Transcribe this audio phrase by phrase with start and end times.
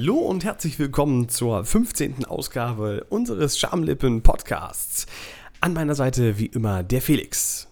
[0.00, 2.24] Hallo und herzlich willkommen zur 15.
[2.24, 5.06] Ausgabe unseres Schamlippen Podcasts.
[5.60, 7.66] An meiner Seite wie immer der Felix.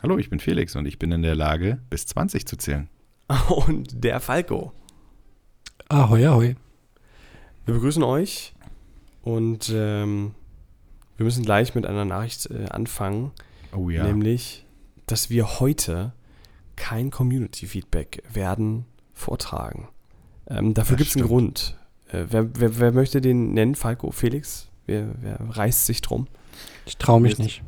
[0.00, 2.88] Hallo, ich bin Felix und ich bin in der Lage, bis 20 zu zählen.
[3.66, 4.72] Und der Falco.
[5.88, 6.54] Ahoi, ahoi.
[7.64, 8.54] Wir begrüßen euch
[9.22, 10.36] und ähm,
[11.16, 13.32] wir müssen gleich mit einer Nachricht äh, anfangen.
[13.76, 14.04] Oh ja.
[14.04, 14.64] Nämlich,
[15.06, 16.12] dass wir heute
[16.76, 19.88] kein Community-Feedback werden vortragen.
[20.48, 21.26] Ähm, dafür gibt es einen.
[21.26, 21.76] Grund.
[22.12, 23.74] Äh, wer, wer, wer möchte den nennen?
[23.74, 24.68] Falco, Felix?
[24.86, 26.26] Wer, wer reißt sich drum?
[26.86, 27.62] Ich traue mich Jetzt- nicht.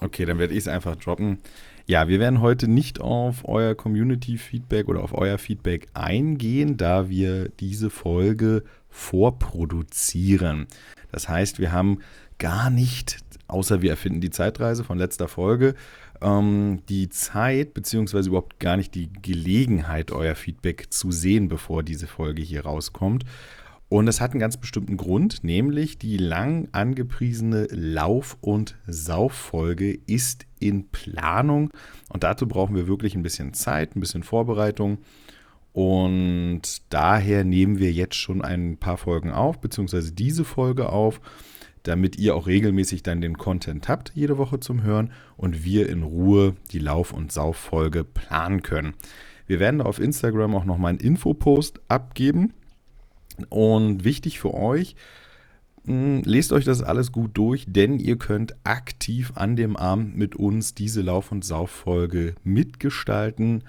[0.00, 1.38] Okay, dann werde ich es einfach droppen.
[1.86, 7.48] Ja, wir werden heute nicht auf euer Community-Feedback oder auf euer Feedback eingehen, da wir
[7.48, 10.68] diese Folge vorproduzieren.
[11.10, 11.98] Das heißt, wir haben
[12.38, 15.74] gar nicht, außer wir erfinden die Zeitreise von letzter Folge,
[16.20, 22.06] ähm, die Zeit beziehungsweise überhaupt gar nicht die Gelegenheit, euer Feedback zu sehen, bevor diese
[22.06, 23.24] Folge hier rauskommt.
[23.92, 30.46] Und es hat einen ganz bestimmten Grund, nämlich die lang angepriesene Lauf- und Sauffolge ist
[30.58, 31.68] in Planung.
[32.08, 34.96] Und dazu brauchen wir wirklich ein bisschen Zeit, ein bisschen Vorbereitung.
[35.74, 41.20] Und daher nehmen wir jetzt schon ein paar Folgen auf, beziehungsweise diese Folge auf,
[41.82, 46.02] damit ihr auch regelmäßig dann den Content habt, jede Woche zum Hören und wir in
[46.02, 48.94] Ruhe die Lauf- und Sauffolge planen können.
[49.46, 52.54] Wir werden auf Instagram auch nochmal einen Infopost abgeben.
[53.48, 54.96] Und wichtig für euch,
[55.84, 60.36] mh, lest euch das alles gut durch, denn ihr könnt aktiv an dem Abend mit
[60.36, 63.64] uns diese Lauf- und Sauffolge mitgestalten,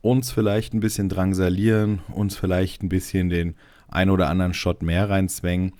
[0.00, 3.54] uns vielleicht ein bisschen drangsalieren, uns vielleicht ein bisschen den
[3.88, 5.72] ein oder anderen Shot mehr reinzwängen.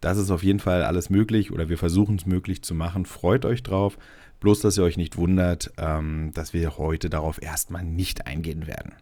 [0.00, 3.06] Das ist auf jeden Fall alles möglich oder wir versuchen es möglich zu machen.
[3.06, 3.98] Freut euch drauf.
[4.40, 8.94] Bloß, dass ihr euch nicht wundert, ähm, dass wir heute darauf erstmal nicht eingehen werden.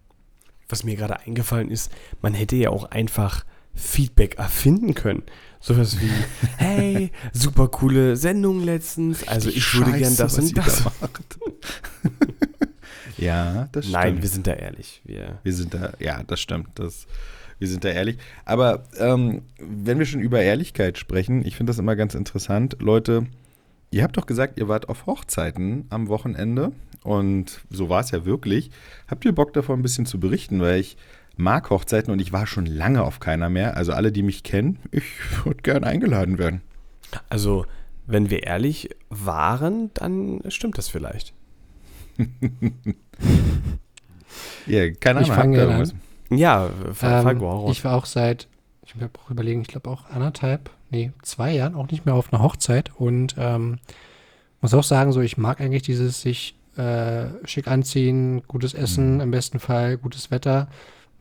[0.69, 3.45] Was mir gerade eingefallen ist, man hätte ja auch einfach
[3.79, 5.23] Feedback erfinden können.
[5.61, 6.11] Sowas wie,
[6.57, 9.27] hey, super coole Sendung letztens.
[9.27, 10.85] Also ich würde gern das und das.
[10.85, 11.39] da macht.
[13.17, 14.03] ja, das stimmt.
[14.03, 15.01] Nein, wir sind da ehrlich.
[15.05, 16.69] Wir, Wir sind da, ja, das stimmt.
[16.75, 17.07] Das,
[17.59, 18.19] wir sind da ehrlich.
[18.45, 22.77] Aber ähm, wenn wir schon über Ehrlichkeit sprechen, ich finde das immer ganz interessant.
[22.81, 23.27] Leute,
[23.91, 26.73] ihr habt doch gesagt, ihr wart auf Hochzeiten am Wochenende.
[27.03, 28.71] Und so war es ja wirklich.
[29.09, 30.61] Habt ihr Bock davon ein bisschen zu berichten?
[30.61, 30.97] Weil ich
[31.39, 33.77] mag Hochzeiten und ich war schon lange auf keiner mehr.
[33.77, 35.05] Also alle, die mich kennen, ich
[35.45, 36.61] würde gern eingeladen werden.
[37.31, 37.65] also,
[38.07, 41.33] wenn wir ehrlich waren, dann stimmt das vielleicht.
[44.67, 45.43] Ja, keine Ich Ahnung.
[45.55, 46.39] fange habt ihr an.
[46.39, 46.71] Ja,
[47.03, 48.49] Ähm, ich war auch seit,
[48.85, 52.33] ich muss auch überlegen, ich glaube auch anderthalb, nee, zwei Jahren auch nicht mehr auf
[52.33, 53.79] einer Hochzeit und ähm,
[54.61, 59.21] muss auch sagen, so ich mag eigentlich dieses sich äh, schick anziehen, gutes Essen, Mhm.
[59.23, 60.69] im besten Fall gutes Wetter.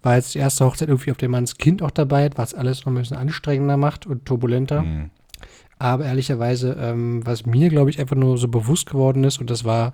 [0.04, 2.54] War jetzt die erste Hochzeit irgendwie, auf der man das Kind auch dabei hat, was
[2.54, 4.82] alles noch ein bisschen anstrengender macht und turbulenter.
[4.82, 5.10] Hm.
[5.80, 9.64] Aber ehrlicherweise, ähm, was mir, glaube ich, einfach nur so bewusst geworden ist, und das
[9.64, 9.94] war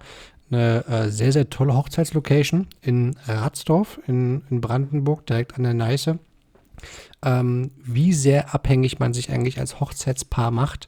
[0.50, 6.20] eine äh, sehr, sehr tolle Hochzeitslocation in Ratsdorf in, in Brandenburg, direkt an der Neiße,
[7.24, 10.88] ähm, wie sehr abhängig man sich eigentlich als Hochzeitspaar macht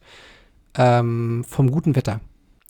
[0.77, 2.21] ähm, vom guten Wetter.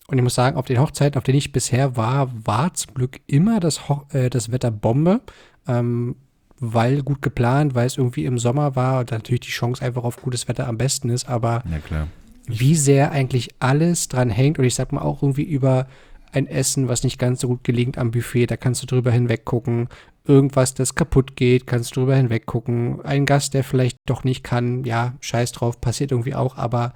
[0.08, 3.20] Und ich muss sagen, auf den Hochzeiten, auf denen ich bisher war, war zum Glück
[3.26, 5.22] immer das, Ho äh, das Wetter Bombe.
[5.68, 6.16] Ähm,
[6.60, 10.22] weil gut geplant, weil es irgendwie im Sommer war und natürlich die Chance einfach auf
[10.22, 12.08] gutes Wetter am besten ist, aber Ja,
[12.48, 15.88] wie sehr eigentlich alles dran hängt und ich sag mal auch irgendwie über
[16.32, 19.46] ein Essen, was nicht ganz so gut gelingt am Buffet, da kannst du drüber hinweg
[19.46, 19.88] gucken.
[20.26, 23.00] Irgendwas, das kaputt geht, kannst du drüber hinweg gucken.
[23.04, 26.94] Ein Gast, der vielleicht doch nicht kann, ja, scheiß drauf, passiert irgendwie auch, aber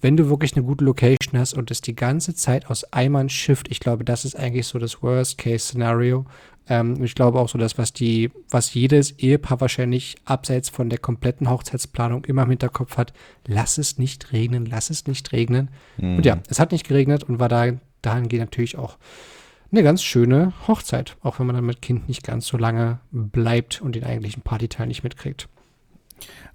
[0.00, 3.68] wenn du wirklich eine gute Location hast und es die ganze Zeit aus Eimern schifft,
[3.70, 6.24] ich glaube, das ist eigentlich so das Worst-Case-Szenario.
[6.68, 10.98] Ähm, ich glaube auch so, dass was die, was jedes Ehepaar wahrscheinlich abseits von der
[10.98, 13.12] kompletten Hochzeitsplanung immer im Hinterkopf hat,
[13.46, 15.70] lass es nicht regnen, lass es nicht regnen.
[16.16, 17.72] Und ja, es hat nicht geregnet und war da
[18.02, 18.98] dahingehend natürlich auch
[19.70, 23.82] eine ganz schöne Hochzeit, auch wenn man dann mit Kind nicht ganz so lange bleibt
[23.82, 25.48] und den eigentlichen Partyteil nicht mitkriegt.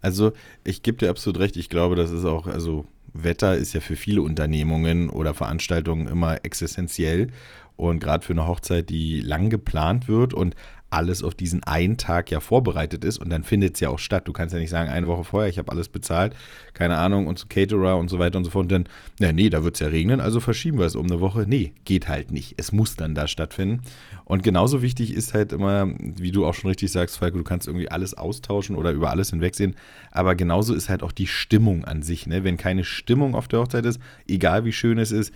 [0.02, 0.32] Also,
[0.64, 1.56] ich gebe dir absolut recht.
[1.56, 6.44] Ich glaube, das ist auch, also Wetter ist ja für viele Unternehmungen oder Veranstaltungen immer
[6.44, 7.28] existenziell.
[7.76, 10.56] Und gerade für eine Hochzeit, die lang geplant wird und
[10.94, 14.28] alles auf diesen einen Tag ja vorbereitet ist und dann findet es ja auch statt.
[14.28, 16.36] Du kannst ja nicht sagen, eine Woche vorher, ich habe alles bezahlt,
[16.74, 18.66] keine Ahnung, und so Caterer und so weiter und so fort.
[18.66, 18.90] Und dann,
[19.20, 21.46] na, nee, da wird es ja regnen, also verschieben wir es um eine Woche.
[21.48, 22.54] Nee, geht halt nicht.
[22.58, 23.82] Es muss dann da stattfinden.
[24.26, 27.68] Und genauso wichtig ist halt immer, wie du auch schon richtig sagst, Falco, du kannst
[27.68, 29.76] irgendwie alles austauschen oder über alles hinwegsehen.
[30.12, 32.26] Aber genauso ist halt auch die Stimmung an sich.
[32.28, 32.44] Ne?
[32.44, 35.34] Wenn keine Stimmung auf der Hochzeit ist, egal wie schön es ist,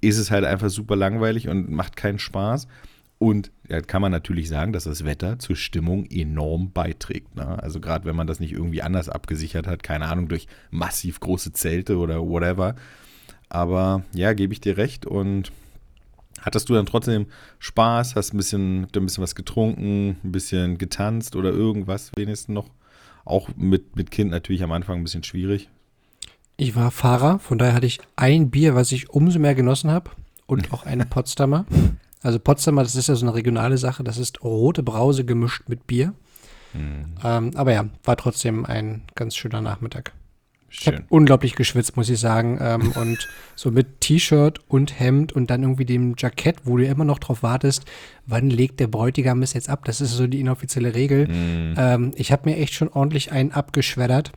[0.00, 2.68] ist es halt einfach super langweilig und macht keinen Spaß.
[3.18, 7.34] Und da kann man natürlich sagen, dass das Wetter zur Stimmung enorm beiträgt.
[7.34, 7.60] Ne?
[7.60, 11.52] Also gerade wenn man das nicht irgendwie anders abgesichert hat, keine Ahnung, durch massiv große
[11.52, 12.76] Zelte oder whatever.
[13.48, 15.04] Aber ja, gebe ich dir recht.
[15.04, 15.50] Und
[16.40, 17.26] hattest du dann trotzdem
[17.58, 18.16] Spaß?
[18.16, 22.70] Hast ein bisschen, ein bisschen was getrunken, ein bisschen getanzt oder irgendwas wenigstens noch?
[23.24, 25.68] Auch mit, mit Kind natürlich am Anfang ein bisschen schwierig.
[26.56, 30.10] Ich war Fahrer, von daher hatte ich ein Bier, was ich umso mehr genossen habe
[30.46, 31.66] und auch einen Potsdamer.
[32.22, 35.86] Also Potsdamer, das ist ja so eine regionale Sache, das ist rote Brause gemischt mit
[35.86, 36.14] Bier.
[36.74, 37.14] Mhm.
[37.22, 40.12] Ähm, aber ja, war trotzdem ein ganz schöner Nachmittag.
[40.70, 42.58] Ich habe unglaublich geschwitzt, muss ich sagen.
[42.60, 47.04] Ähm, und so mit T-Shirt und Hemd und dann irgendwie dem Jackett, wo du immer
[47.04, 47.84] noch drauf wartest,
[48.26, 49.84] wann legt der Bräutigam es jetzt ab?
[49.84, 51.28] Das ist so die inoffizielle Regel.
[51.28, 51.74] Mhm.
[51.76, 54.32] Ähm, ich habe mir echt schon ordentlich einen abgeschweddert.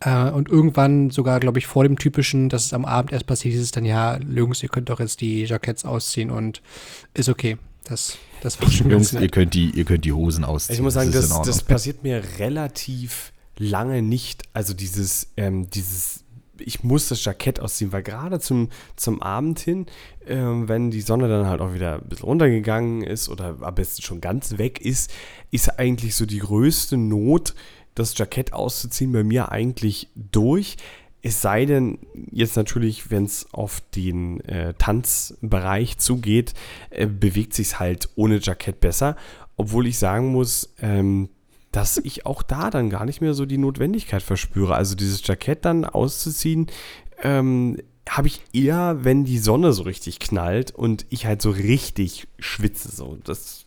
[0.00, 3.54] Äh, und irgendwann sogar, glaube ich, vor dem typischen, dass es am Abend erst passiert,
[3.54, 6.62] ist es dann, ja, Jungs, ihr könnt doch jetzt die Jacketts ausziehen und
[7.14, 7.56] ist okay.
[7.84, 10.76] Das, das war schon Jungs, ihr könnt, die, ihr könnt die Hosen ausziehen.
[10.76, 14.44] Ich muss sagen, das, das, das passiert mir relativ lange nicht.
[14.52, 16.24] Also dieses, ähm, dieses
[16.60, 19.86] ich muss das Jackett ausziehen, weil gerade zum, zum Abend hin,
[20.26, 24.02] äh, wenn die Sonne dann halt auch wieder ein bisschen runtergegangen ist oder am besten
[24.02, 25.12] schon ganz weg ist,
[25.50, 27.54] ist eigentlich so die größte Not,
[27.94, 30.76] das Jackett auszuziehen, bei mir eigentlich durch.
[31.20, 31.98] Es sei denn,
[32.30, 36.54] jetzt natürlich, wenn es auf den äh, Tanzbereich zugeht,
[36.90, 39.16] äh, bewegt sich halt ohne Jackett besser.
[39.56, 41.28] Obwohl ich sagen muss, ähm,
[41.72, 44.74] dass ich auch da dann gar nicht mehr so die Notwendigkeit verspüre.
[44.74, 46.66] Also dieses Jackett dann auszuziehen,
[47.22, 47.78] ähm,
[48.08, 52.90] habe ich eher, wenn die Sonne so richtig knallt und ich halt so richtig schwitze.
[52.90, 53.18] So.
[53.24, 53.66] Das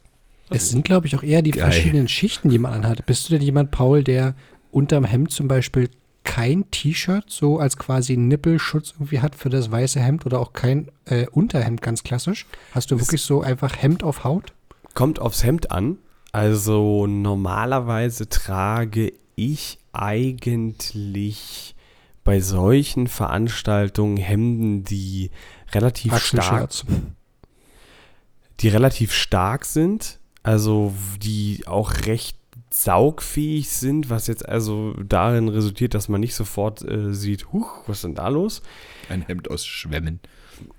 [0.50, 1.72] es sind, glaube ich, auch eher die Geil.
[1.72, 3.06] verschiedenen Schichten, die man anhat.
[3.06, 4.36] Bist du denn jemand, Paul, der
[4.72, 5.90] unterm Hemd zum Beispiel
[6.24, 10.92] kein T-Shirt so als quasi Nippelschutz irgendwie hat für das weiße Hemd oder auch kein
[11.06, 12.46] äh, Unterhemd ganz klassisch?
[12.74, 14.54] Hast du es wirklich so einfach Hemd auf Haut?
[14.94, 15.98] Kommt aufs Hemd an.
[16.32, 21.76] Also normalerweise trage ich eigentlich
[22.24, 25.32] bei solchen Veranstaltungen Hemden, die
[25.74, 26.70] relativ stark,
[28.60, 32.38] die relativ stark sind, also die auch recht
[32.74, 37.98] saugfähig sind, was jetzt also darin resultiert, dass man nicht sofort äh, sieht, huch, was
[37.98, 38.62] ist denn da los?
[39.10, 40.22] Ein Hemd aus Schwämmen.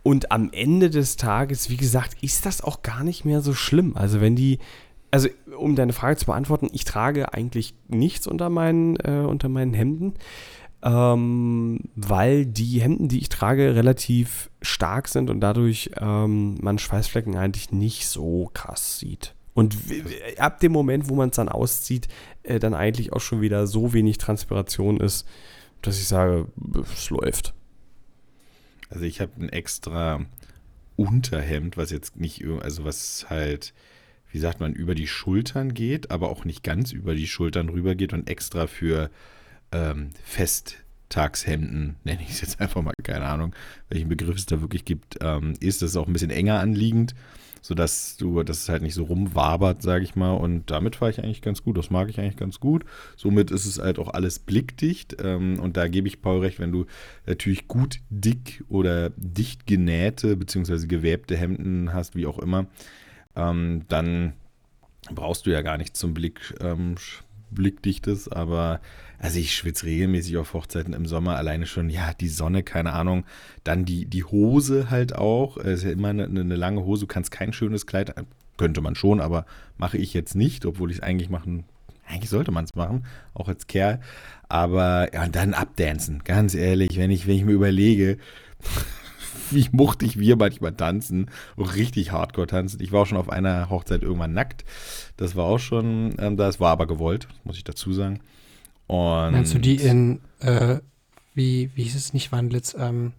[0.03, 3.97] Und am Ende des Tages, wie gesagt, ist das auch gar nicht mehr so schlimm.
[3.97, 4.59] Also wenn die,
[5.13, 9.75] also um deine Frage zu beantworten, ich trage eigentlich nichts unter meinen, äh, unter meinen
[9.75, 10.15] Hemden,
[10.83, 17.37] ähm, weil die Hemden, die ich trage, relativ stark sind und dadurch ähm, man Schweißflecken
[17.37, 19.35] eigentlich nicht so krass sieht.
[19.55, 19.77] Und
[20.39, 22.09] ab dem Moment, wo man es dann auszieht,
[22.43, 25.29] äh, dann eigentlich auch schon wieder so wenig Transpiration ist,
[25.83, 26.47] dass ich sage,
[26.91, 27.53] es läuft.
[28.89, 30.25] Also ich habe ein extra
[30.97, 33.75] Unterhemd, was jetzt nicht, also was halt,
[34.33, 37.95] wie sagt man, über die Schultern geht, aber auch nicht ganz über die Schultern rüber
[37.95, 39.11] geht und extra für
[39.71, 43.55] ähm, Festtagshemden, nenne ich es jetzt einfach mal, keine Ahnung,
[43.89, 47.15] welchen Begriff es da wirklich gibt, ähm, ist das auch ein bisschen enger anliegend
[47.63, 50.33] sodass du, dass es halt nicht so rumwabert, sage ich mal.
[50.33, 51.79] Und damit fahre ich eigentlich ganz gut.
[51.79, 52.85] Das mag ich eigentlich ganz gut.
[53.17, 55.17] Somit ist es halt auch alles blickdicht.
[55.23, 56.87] Ähm, und da gebe ich Paul recht, wenn du
[57.25, 60.89] natürlich gut dick oder dicht genähte bzw.
[60.89, 62.67] gewebte Hemden hast, wie auch immer,
[63.37, 64.35] ähm, dann
[65.11, 66.97] brauchst du ja gar nichts zum Blick, ähm,
[67.51, 68.81] blickdichtes, aber
[69.19, 73.25] also ich schwitze regelmäßig auf Hochzeiten im Sommer, alleine schon, ja, die Sonne, keine Ahnung.
[73.63, 75.59] Dann die, die Hose halt auch.
[75.59, 78.15] Es ist ja immer eine, eine lange Hose, du kannst kein schönes Kleid,
[78.57, 79.47] könnte man schon, aber
[79.77, 81.65] mache ich jetzt nicht, obwohl ich es eigentlich machen,
[82.09, 84.01] eigentlich sollte man es machen, auch als Kerl.
[84.49, 88.19] Aber ja, und dann abdancen, ganz ehrlich, wenn ich, wenn ich mir überlege,
[89.51, 92.81] wie muchtig wir manchmal tanzen, richtig hardcore tanzen.
[92.83, 94.65] Ich war auch schon auf einer Hochzeit irgendwann nackt.
[95.17, 98.21] Das war auch schon, ähm, das war aber gewollt, muss ich dazu sagen.
[98.87, 100.79] Und Meinst du die in, äh,
[101.35, 103.13] wie, wie hieß es nicht, Wandlitz, ähm,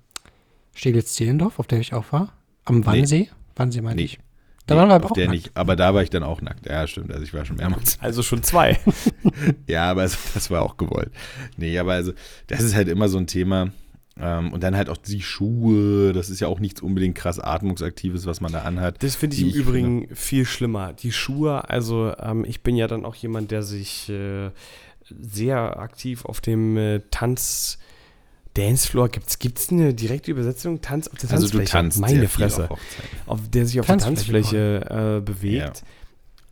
[0.75, 2.34] Steglitz-Zehlendorf, auf der ich auch war?
[2.65, 3.20] Am Wannsee?
[3.20, 3.29] Nee.
[3.55, 4.03] Wannsee meine nee.
[4.03, 4.20] ich.
[4.65, 6.67] Da nee, waren wir aber auch der nicht, aber da war ich dann auch nackt.
[6.67, 7.12] Ja, stimmt.
[7.12, 7.98] Also ich war schon mehrmals.
[8.01, 8.79] Also schon zwei.
[9.67, 11.12] ja, aber das war auch gewollt.
[11.58, 12.13] Nee, aber also
[12.48, 13.72] das ist halt immer so ein Thema.
[14.20, 16.13] Ähm, und dann halt auch die Schuhe.
[16.13, 19.01] Das ist ja auch nichts unbedingt krass atmungsaktives, was man da anhat.
[19.01, 20.15] Das finde ich im ich Übrigen finde.
[20.15, 20.93] viel schlimmer.
[20.93, 24.51] Die Schuhe, also ähm, ich bin ja dann auch jemand, der sich äh,
[25.10, 27.79] sehr aktiv auf dem äh, Tanz
[28.53, 31.58] Dancefloor gibt's gibt's eine direkte Übersetzung Tanz auf der Tanzfläche.
[31.58, 32.79] Also du tanzt meine Fresse, auf,
[33.25, 35.77] auf, der sich auf der Tanzfläche äh, bewegt.
[35.77, 35.88] Ja.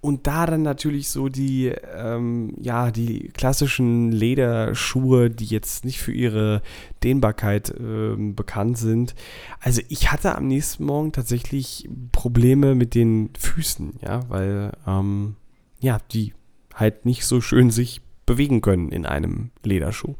[0.01, 6.11] Und da dann natürlich so die, ähm, ja, die klassischen Lederschuhe, die jetzt nicht für
[6.11, 6.63] ihre
[7.03, 9.13] Dehnbarkeit ähm, bekannt sind.
[9.59, 15.35] Also ich hatte am nächsten Morgen tatsächlich Probleme mit den Füßen, ja, weil, ähm,
[15.79, 16.33] ja, die
[16.73, 20.15] halt nicht so schön sich bewegen können in einem Lederschuh.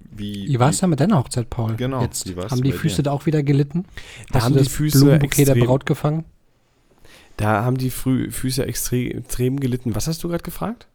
[0.00, 1.76] Wie, wie war es da mit deiner Hochzeit, Paul?
[1.76, 2.02] Genau.
[2.02, 3.02] Jetzt haben die Füße dir?
[3.04, 3.84] da auch wieder gelitten?
[4.30, 6.24] Da Hast haben die Füße Blumenbouquet der Braut gefangen?
[7.36, 9.94] Da haben die Frü Füße extrem, extrem gelitten.
[9.94, 10.88] Was hast du gerade gefragt?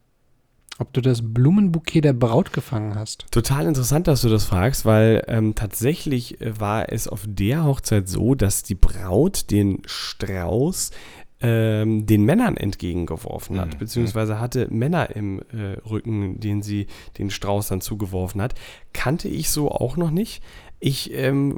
[0.80, 3.26] Ob du das Blumenbouquet der Braut gefangen hast.
[3.32, 8.08] Total interessant, dass du das fragst, weil ähm, tatsächlich äh, war es auf der Hochzeit
[8.08, 10.92] so, dass die Braut den Strauß
[11.40, 13.78] ähm, den Männern entgegengeworfen hat, mhm.
[13.80, 18.56] beziehungsweise hatte Männer im äh, Rücken, denen sie den Strauß dann zugeworfen hat.
[18.94, 20.44] Kannte ich so auch noch nicht.
[20.80, 21.58] Ich ähm,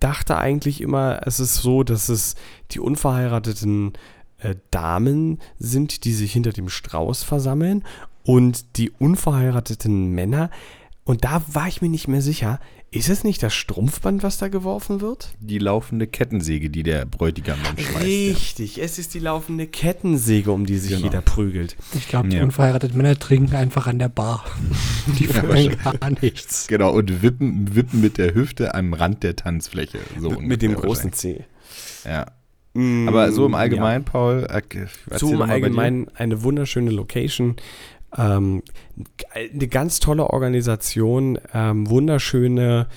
[0.00, 2.34] dachte eigentlich immer, es ist so, dass es
[2.70, 3.94] die unverheirateten
[4.38, 7.84] äh, Damen sind, die sich hinter dem Strauß versammeln
[8.24, 10.50] und die unverheirateten Männer.
[11.04, 12.60] Und da war ich mir nicht mehr sicher,
[12.96, 15.34] ist es nicht das Strumpfband, was da geworfen wird?
[15.40, 18.04] Die laufende Kettensäge, die der Bräutigam dann schmeißt.
[18.04, 18.84] Richtig, ja.
[18.84, 21.04] es ist die laufende Kettensäge, um die sich genau.
[21.04, 21.76] jeder prügelt.
[21.94, 22.42] Ich glaube, die ja.
[22.42, 24.44] unverheirateten Männer trinken einfach an der Bar.
[25.18, 26.66] Die fühlen gar nichts.
[26.66, 29.98] Genau, und wippen, wippen mit der Hüfte am Rand der Tanzfläche.
[30.18, 31.44] So mit dem großen C.
[32.04, 32.26] Ja.
[32.76, 34.10] Mm, Aber so im Allgemeinen, ja.
[34.10, 34.46] Paul.
[34.50, 37.56] Äh, so im Allgemeinen eine wunderschöne Location.
[38.16, 38.62] Ähm,
[39.34, 42.88] eine ganz tolle Organisation, ähm, wunderschöne,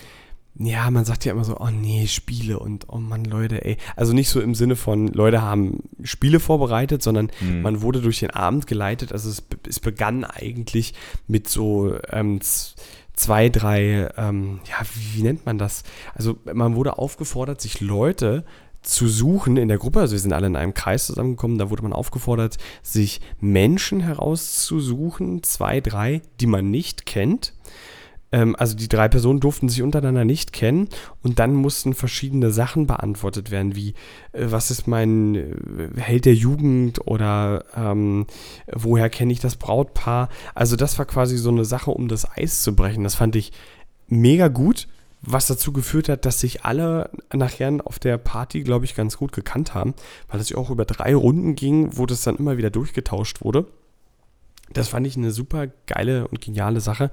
[0.62, 3.78] ja, man sagt ja immer so, oh nee, Spiele und oh Mann, Leute, ey.
[3.96, 7.62] Also nicht so im Sinne von, Leute haben Spiele vorbereitet, sondern mhm.
[7.62, 9.14] man wurde durch den Abend geleitet.
[9.14, 10.94] Also es, es begann eigentlich
[11.28, 12.42] mit so ähm,
[13.14, 15.84] zwei, drei, ähm, ja, wie, wie nennt man das?
[16.14, 18.44] Also man wurde aufgefordert, sich Leute
[18.82, 20.00] zu suchen in der Gruppe.
[20.00, 21.58] Also wir sind alle in einem Kreis zusammengekommen.
[21.58, 27.54] Da wurde man aufgefordert, sich Menschen herauszusuchen, zwei, drei, die man nicht kennt.
[28.32, 30.88] Ähm, also die drei Personen durften sich untereinander nicht kennen
[31.24, 33.96] und dann mussten verschiedene Sachen beantwortet werden, wie
[34.34, 38.28] äh, was ist mein äh, Held der Jugend oder ähm,
[38.72, 40.30] woher kenne ich das Brautpaar.
[40.54, 43.04] Also das war quasi so eine Sache, um das Eis zu brechen.
[43.04, 43.52] Das fand ich
[44.08, 44.88] mega gut
[45.22, 49.32] was dazu geführt hat, dass sich alle nachher auf der Party, glaube ich, ganz gut
[49.32, 49.94] gekannt haben,
[50.30, 53.66] weil es ja auch über drei Runden ging, wo das dann immer wieder durchgetauscht wurde.
[54.72, 57.12] Das fand ich eine super geile und geniale Sache.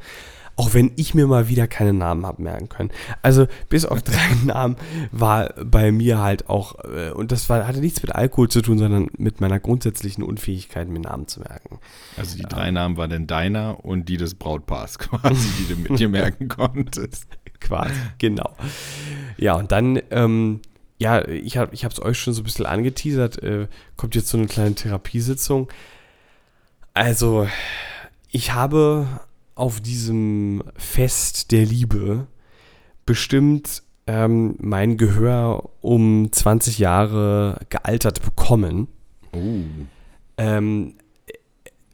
[0.58, 2.90] Auch wenn ich mir mal wieder keine Namen habe merken können.
[3.20, 4.76] Also bis auf drei Namen
[5.12, 8.78] war bei mir halt auch, äh, und das war, hatte nichts mit Alkohol zu tun,
[8.78, 11.78] sondern mit meiner grundsätzlichen Unfähigkeit, mir Namen zu merken.
[12.16, 15.98] Also die drei Namen waren denn deiner und die des Brautpaars quasi, die du mit
[15.98, 17.26] dir merken konntest.
[17.66, 18.54] Quasi, genau.
[19.36, 20.60] Ja, und dann, ähm,
[20.98, 24.46] ja, ich habe es euch schon so ein bisschen angeteasert, äh, kommt jetzt so eine
[24.46, 25.68] kleine Therapiesitzung.
[26.94, 27.48] Also,
[28.30, 29.06] ich habe
[29.54, 32.26] auf diesem Fest der Liebe
[33.04, 38.88] bestimmt ähm, mein Gehör um 20 Jahre gealtert bekommen.
[39.32, 39.62] Oh.
[40.38, 40.94] Ähm,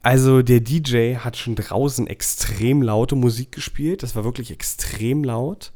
[0.02, 4.02] also der DJ hat schon draußen extrem laute Musik gespielt.
[4.02, 5.72] Das war wirklich extrem laut.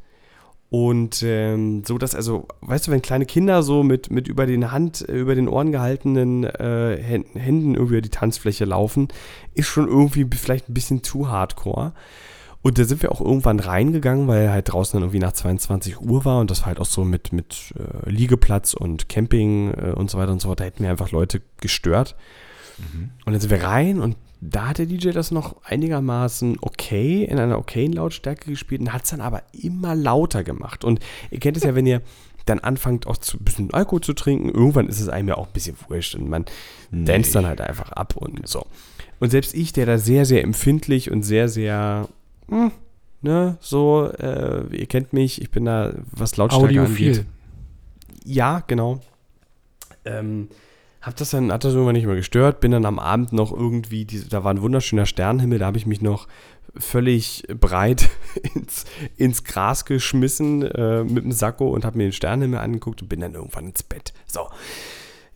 [0.68, 4.72] Und ähm, so, dass, also, weißt du, wenn kleine Kinder so mit, mit über den
[4.72, 6.96] Hand, äh, über den Ohren gehaltenen äh,
[7.34, 9.08] Händen über die Tanzfläche laufen,
[9.54, 11.92] ist schon irgendwie vielleicht ein bisschen zu hardcore.
[12.62, 16.24] Und da sind wir auch irgendwann reingegangen, weil halt draußen dann irgendwie nach 22 Uhr
[16.24, 20.10] war und das war halt auch so mit, mit äh, Liegeplatz und Camping äh, und
[20.10, 20.58] so weiter und so fort.
[20.58, 22.16] Da hätten wir einfach Leute gestört.
[22.78, 23.10] Mhm.
[23.24, 27.38] Und dann sind wir rein und da hat der DJ das noch einigermaßen okay, in
[27.38, 30.84] einer okayen Lautstärke gespielt und hat es dann aber immer lauter gemacht.
[30.84, 32.02] Und ihr kennt es ja, wenn ihr
[32.44, 35.46] dann anfangt auch zu, ein bisschen Alkohol zu trinken, irgendwann ist es einem ja auch
[35.46, 36.44] ein bisschen wurscht und man
[36.90, 37.04] nee.
[37.04, 38.66] danst dann halt einfach ab und so.
[39.18, 42.08] Und selbst ich, der da sehr, sehr empfindlich und sehr, sehr,
[42.48, 42.70] hm,
[43.22, 47.08] ne, so, äh, ihr kennt mich, ich bin da, was Lautstärke Audiophil.
[47.08, 47.26] angeht.
[48.24, 49.00] Ja, genau.
[50.04, 50.48] Ähm,
[51.06, 54.04] hab das dann, hat das irgendwann nicht mehr gestört, bin dann am Abend noch irgendwie,
[54.04, 56.26] da war ein wunderschöner Sternenhimmel, da habe ich mich noch
[56.76, 58.10] völlig breit
[58.54, 58.86] ins,
[59.16, 63.20] ins Gras geschmissen äh, mit dem Sakko und habe mir den Sternenhimmel angeguckt und bin
[63.20, 64.14] dann irgendwann ins Bett.
[64.26, 64.48] So.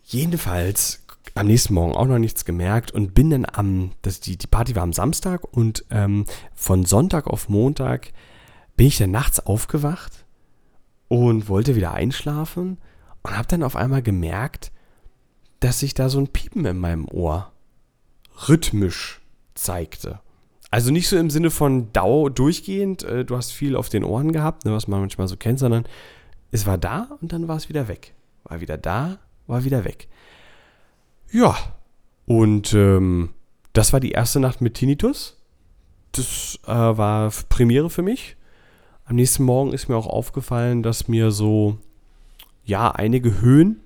[0.02, 4.48] Jedenfalls am nächsten Morgen auch noch nichts gemerkt und bin dann am, das, die, die
[4.48, 8.12] Party war am Samstag und ähm, von Sonntag auf Montag
[8.76, 10.24] bin ich dann nachts aufgewacht
[11.06, 12.78] und wollte wieder einschlafen
[13.22, 14.72] und habe dann auf einmal gemerkt,
[15.60, 17.52] dass sich da so ein Piepen in meinem Ohr
[18.48, 19.20] rhythmisch
[19.54, 20.20] zeigte.
[20.70, 24.32] Also nicht so im Sinne von Dau durchgehend, äh, du hast viel auf den Ohren
[24.32, 25.84] gehabt, ne, was man manchmal so kennt, sondern
[26.50, 28.14] es war da und dann war es wieder weg.
[28.44, 30.08] War wieder da, war wieder weg.
[31.30, 31.56] Ja,
[32.30, 33.30] Und ähm,
[33.72, 35.36] das war die erste Nacht mit Tinnitus.
[36.12, 38.36] Das äh, war Premiere für mich.
[39.04, 41.78] Am nächsten Morgen ist mir auch aufgefallen, dass mir so,
[42.64, 43.80] ja, einige Höhen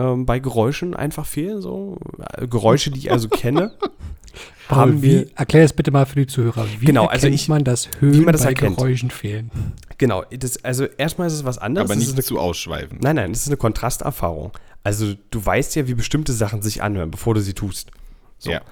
[0.00, 1.60] ähm, bei Geräuschen einfach fehlen.
[1.60, 1.98] So
[2.36, 3.72] äh, Geräusche, die ich also kenne.
[4.68, 6.64] Paul, wie, erklär das bitte mal für die Zuhörer.
[6.78, 8.76] Wie Genau, also ich- man, dass Höhen wie man das bei erkennt.
[8.76, 9.50] Geräuschen fehlen?
[9.98, 11.90] Genau, das, also erstmal ist es was anderes.
[11.90, 12.98] Aber Das nicht ist zu ausschweifen.
[12.98, 14.52] eine, nein, nein, das ist eine Kontrasterfahrung.
[14.84, 17.90] Also du weißt ja, wie bestimmte Sachen sich anhören, bevor du sie tust.
[18.38, 18.50] So.
[18.52, 18.62] Ja.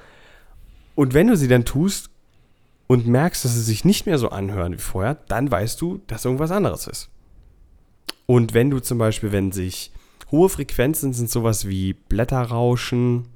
[0.94, 2.10] Und wenn du sie dann tust
[2.86, 6.24] und merkst, dass sie sich nicht mehr so anhören wie vorher, dann weißt du, dass
[6.24, 7.08] irgendwas anderes ist.
[8.26, 9.90] Und wenn du zum Beispiel, wenn sich
[10.30, 13.28] hohe Frequenzen sind, sowas wie Blätterrauschen,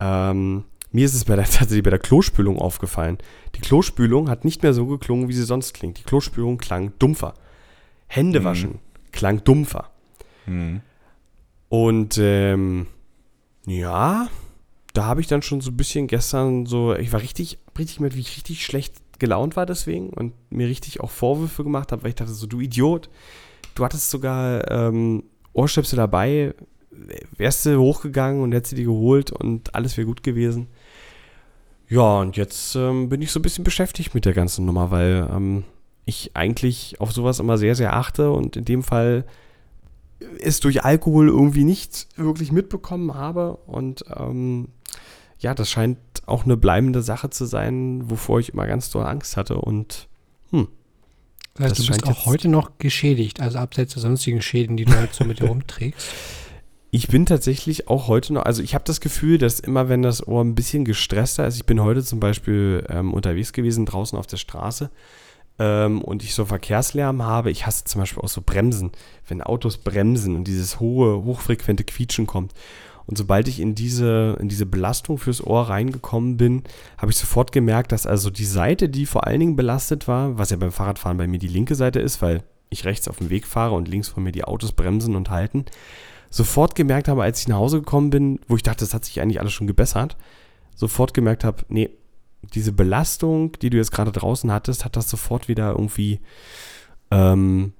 [0.00, 3.18] ähm, mir ist es bei der, tatsächlich bei der Klospülung aufgefallen.
[3.54, 5.98] Die Klospülung hat nicht mehr so geklungen, wie sie sonst klingt.
[5.98, 7.34] Die Klospülung klang dumpfer.
[8.06, 8.80] Händewaschen
[9.16, 9.90] klang dumpfer.
[10.44, 10.80] Hm.
[11.68, 12.86] Und ähm,
[13.66, 14.28] ja,
[14.92, 18.14] da habe ich dann schon so ein bisschen gestern so, ich war richtig, richtig mit,
[18.14, 22.10] wie ich richtig schlecht gelaunt war deswegen und mir richtig auch Vorwürfe gemacht habe, weil
[22.10, 23.08] ich dachte so, du Idiot,
[23.74, 25.24] du hattest sogar ähm,
[25.56, 26.54] Ohrstöpsel dabei,
[27.36, 30.68] wärst du hochgegangen und hättest sie dir geholt und alles wäre gut gewesen.
[31.88, 35.28] Ja, und jetzt ähm, bin ich so ein bisschen beschäftigt mit der ganzen Nummer, weil
[35.30, 35.64] ähm,
[36.04, 39.24] ich eigentlich auf sowas immer sehr, sehr achte und in dem Fall
[40.40, 43.58] es durch Alkohol irgendwie nicht wirklich mitbekommen habe.
[43.66, 44.68] Und ähm,
[45.38, 49.36] ja, das scheint auch eine bleibende Sache zu sein, wovor ich immer ganz doll Angst
[49.36, 49.56] hatte.
[49.56, 50.08] Und
[50.50, 50.68] hm,
[51.56, 54.84] Das heißt, Das du bist auch heute noch geschädigt, also abseits der sonstigen Schäden, die
[54.84, 56.06] du halt so mit dir rumträgst.
[56.90, 60.26] ich bin tatsächlich auch heute noch, also ich habe das Gefühl, dass immer wenn das
[60.26, 64.26] Ohr ein bisschen gestresster ist, ich bin heute zum Beispiel ähm, unterwegs gewesen, draußen auf
[64.26, 64.90] der Straße,
[65.58, 68.92] ähm, und ich so Verkehrslärm habe, ich hasse zum Beispiel auch so Bremsen,
[69.28, 72.52] wenn Autos bremsen und dieses hohe, hochfrequente Quietschen kommt.
[73.06, 76.64] Und sobald ich in diese, in diese Belastung fürs Ohr reingekommen bin,
[76.98, 80.50] habe ich sofort gemerkt, dass also die Seite, die vor allen Dingen belastet war, was
[80.50, 83.46] ja beim Fahrradfahren bei mir die linke Seite ist, weil ich rechts auf dem Weg
[83.46, 85.64] fahre und links von mir die Autos bremsen und halten,
[86.30, 89.20] sofort gemerkt habe, als ich nach Hause gekommen bin, wo ich dachte, das hat sich
[89.20, 90.16] eigentlich alles schon gebessert,
[90.74, 91.90] sofort gemerkt habe, nee,
[92.54, 96.20] diese Belastung, die du jetzt gerade draußen hattest, hat das sofort wieder irgendwie
[97.10, 97.72] ähm,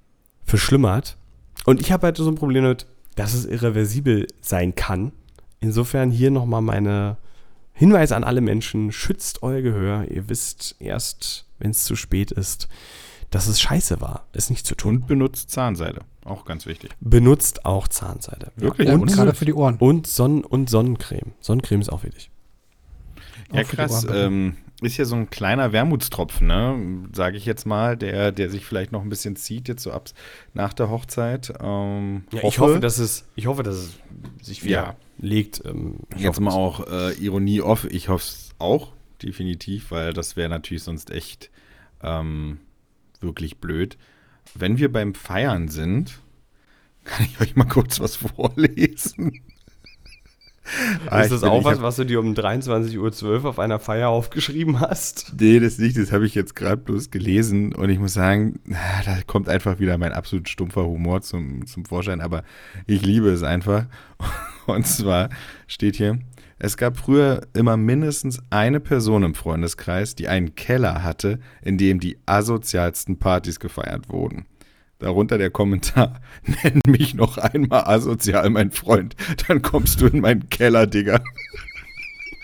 [0.45, 1.17] verschlimmert.
[1.65, 5.13] Und ich habe halt so ein Problem damit, dass es irreversibel sein kann.
[5.61, 7.17] Insofern hier nochmal meine
[7.73, 10.11] Hinweise an alle Menschen, schützt euer Gehör.
[10.11, 12.69] Ihr wisst erst, wenn es zu spät ist,
[13.31, 14.97] dass es scheiße war, es nicht zu tun.
[14.97, 16.01] Und benutzt Zahnseide.
[16.25, 16.91] Auch ganz wichtig.
[17.01, 18.51] Benutzt auch Zahnseide.
[18.57, 18.89] Wirklich?
[18.89, 19.77] Ja, Und, und gerade für die Ohren.
[19.77, 21.33] und, Sonnen und Sonnencreme.
[21.41, 22.31] Sonnencreme ist auch wichtig.
[23.53, 24.07] Ja, Auch krass.
[24.11, 27.09] Ähm, ist ja so ein kleiner Wermutstropfen, ne?
[27.15, 30.11] Sage ich jetzt mal, der, der sich vielleicht noch ein bisschen zieht, jetzt so ab
[30.55, 31.53] nach der Hochzeit.
[31.61, 33.99] Ähm, Ja, ich hoffe, dass es, ich hoffe, dass es
[34.43, 34.97] sich wieder Ja.
[35.19, 35.63] legt.
[35.65, 37.87] Ähm, Jetzt hoffe, mal auch äh, Ironie off.
[37.91, 41.51] Ich hoffe es auch, definitiv, weil das wäre natürlich sonst echt
[42.03, 42.59] ähm,
[43.21, 43.97] wirklich blöd.
[44.55, 46.21] Wenn wir beim Feiern sind,
[47.05, 49.41] kann ich euch mal kurz was vorlesen.
[51.11, 53.79] Ah, Ist das bin- auch was, hab- was du dir um 23.12 Uhr auf einer
[53.79, 55.33] Feier aufgeschrieben hast?
[55.39, 58.61] Nee, das nicht, das habe ich jetzt gerade bloß gelesen und ich muss sagen,
[59.05, 62.43] da kommt einfach wieder mein absolut stumpfer Humor zum, zum Vorschein, aber
[62.87, 63.87] ich liebe es einfach.
[64.67, 65.29] Und zwar
[65.69, 66.19] steht hier,
[66.59, 72.01] es gab früher immer mindestens eine Person im Freundeskreis, die einen Keller hatte, in dem
[72.01, 74.47] die asozialsten Partys gefeiert wurden.
[74.99, 76.21] Darunter der Kommentar,
[76.63, 79.15] nenn mich noch einmal asozial, mein Freund,
[79.47, 81.21] dann kommst du in meinen Keller, Digga.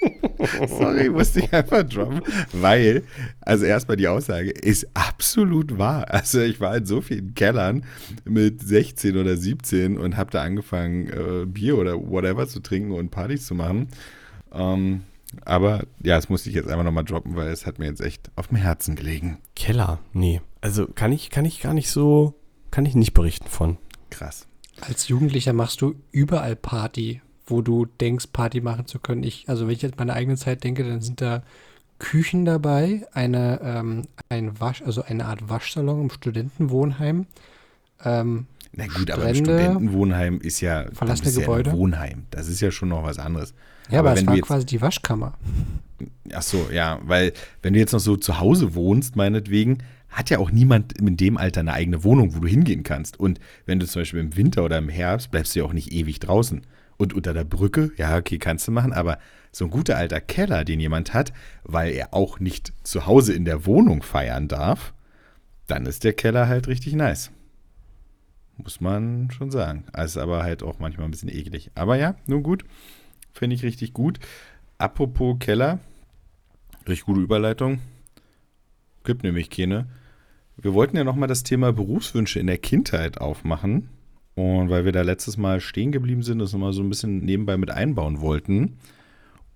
[0.68, 3.04] Sorry, musste ich einfach droppen, weil,
[3.40, 6.10] also erstmal die Aussage ist absolut wahr.
[6.10, 7.84] Also ich war in so vielen Kellern
[8.24, 13.10] mit 16 oder 17 und habe da angefangen, äh, Bier oder whatever zu trinken und
[13.10, 13.88] Partys zu machen.
[14.52, 15.02] Ähm,
[15.44, 18.30] aber ja, das musste ich jetzt einfach nochmal droppen, weil es hat mir jetzt echt
[18.36, 19.38] auf dem Herzen gelegen.
[19.56, 20.40] Keller, nee.
[20.60, 22.34] Also kann ich, kann ich gar nicht so,
[22.72, 23.76] kann ich nicht berichten von.
[24.10, 24.48] Krass.
[24.80, 29.22] Als Jugendlicher machst du überall Party, wo du denkst, Party machen zu können.
[29.22, 31.44] Ich, also wenn ich jetzt meine eigene Zeit denke, dann sind da
[32.00, 37.26] Küchen dabei, eine, ähm, ein Wasch, also eine Art Waschsalon im Studentenwohnheim.
[38.04, 41.70] Ähm, Na gut, aber ein Strände, Studentenwohnheim ist ja, verlassene ja Gebäude.
[41.70, 42.26] ein Wohnheim.
[42.30, 43.54] Das ist ja schon noch was anderes.
[43.88, 45.34] ja, aber, es wenn war jetzt, quasi die Waschkammer.
[46.32, 47.32] Ach so, ja, weil
[47.62, 49.78] wenn du jetzt noch so zu Hause wohnst, meinetwegen,
[50.12, 53.18] hat ja auch niemand in dem Alter eine eigene Wohnung, wo du hingehen kannst.
[53.18, 55.92] Und wenn du zum Beispiel im Winter oder im Herbst bleibst du ja auch nicht
[55.92, 56.62] ewig draußen.
[56.98, 59.18] Und unter der Brücke, ja, okay, kannst du machen, aber
[59.50, 61.32] so ein guter alter Keller, den jemand hat,
[61.64, 64.94] weil er auch nicht zu Hause in der Wohnung feiern darf,
[65.66, 67.30] dann ist der Keller halt richtig nice.
[68.58, 69.84] Muss man schon sagen.
[69.92, 71.70] Also aber halt auch manchmal ein bisschen eklig.
[71.74, 72.64] Aber ja, nun gut.
[73.32, 74.20] Finde ich richtig gut.
[74.78, 75.80] Apropos Keller,
[76.86, 77.80] richtig gute Überleitung.
[79.04, 79.86] Gibt nämlich keine.
[80.56, 83.88] Wir wollten ja nochmal das Thema Berufswünsche in der Kindheit aufmachen.
[84.34, 87.56] Und weil wir da letztes Mal stehen geblieben sind, das nochmal so ein bisschen nebenbei
[87.56, 88.78] mit einbauen wollten.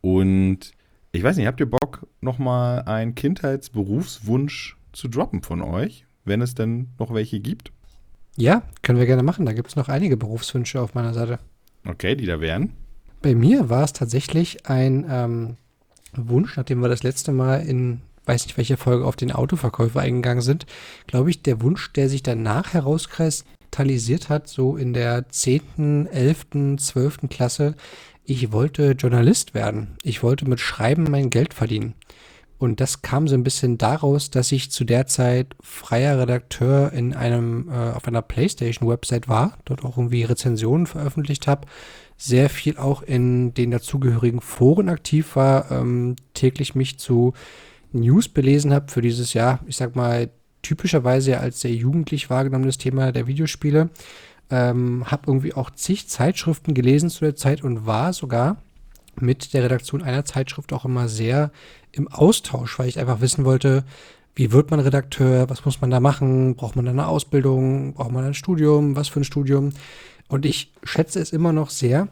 [0.03, 0.73] Und
[1.13, 6.55] ich weiß nicht, habt ihr Bock, nochmal einen Kindheitsberufswunsch zu droppen von euch, wenn es
[6.55, 7.73] denn noch welche gibt?
[8.37, 9.47] Ja, können wir gerne machen.
[9.47, 11.39] Da gibt es noch einige Berufswünsche auf meiner Seite.
[11.87, 12.73] Okay, die da wären.
[13.23, 15.57] Bei mir war es tatsächlich ein ähm,
[16.15, 20.43] Wunsch, nachdem wir das letzte Mal in, weiß nicht welche Folge, auf den Autoverkäufer eingegangen
[20.43, 20.67] sind,
[21.07, 27.19] glaube ich, der Wunsch, der sich danach herauskristallisiert hat, so in der 10., 11., 12.
[27.31, 27.75] Klasse.
[28.25, 29.97] Ich wollte Journalist werden.
[30.03, 31.95] Ich wollte mit Schreiben mein Geld verdienen.
[32.59, 37.15] Und das kam so ein bisschen daraus, dass ich zu der Zeit freier Redakteur in
[37.15, 41.69] einem, äh, auf einer PlayStation-Website war, dort auch irgendwie Rezensionen veröffentlicht habe,
[42.17, 47.35] sehr viel auch in den dazugehörigen Foren aktiv war, ähm, täglich mich zu
[47.93, 50.31] News belesen habe für dieses Jahr, ich sag mal,
[50.63, 53.91] typischerweise als sehr jugendlich wahrgenommenes Thema der Videospiele.
[54.49, 58.59] Ähm, habe irgendwie auch zig Zeitschriften gelesen zu der Zeit und war sogar
[59.21, 61.51] mit der Redaktion einer Zeitschrift auch immer sehr
[61.93, 63.85] im Austausch, weil ich einfach wissen wollte,
[64.35, 68.13] wie wird man Redakteur, was muss man da machen, braucht man da eine Ausbildung, braucht
[68.13, 69.71] man ein Studium, was für ein Studium.
[70.29, 72.09] Und ich schätze es immer noch sehr,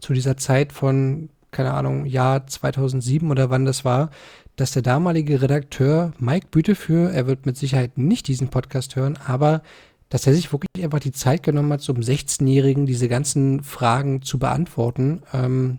[0.00, 4.10] zu dieser Zeit von, keine Ahnung, Jahr 2007 oder wann das war,
[4.56, 9.62] dass der damalige Redakteur Mike Bütefür, er wird mit Sicherheit nicht diesen Podcast hören, aber
[10.08, 14.38] dass er sich wirklich einfach die Zeit genommen hat, einem 16-Jährigen diese ganzen Fragen zu
[14.38, 15.78] beantworten, ähm,